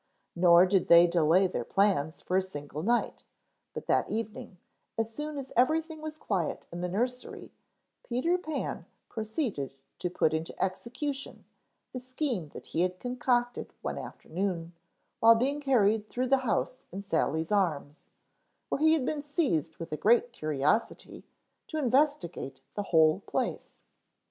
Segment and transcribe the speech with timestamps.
[0.35, 3.23] Nor did they delay their plans for a single night,
[3.71, 4.57] but that evening,
[4.97, 7.51] as soon as everything was quiet in the nursery,
[8.03, 11.45] Peter Pan proceeded to put into execution
[11.93, 14.73] the scheme that he had concocted one afternoon,
[15.19, 18.07] while being carried through the house in Sally's arms,
[18.69, 21.25] when he had been seized with a great curiosity
[21.67, 23.75] to investigate the whole place.